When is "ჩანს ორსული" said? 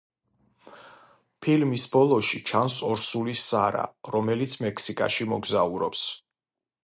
2.51-3.35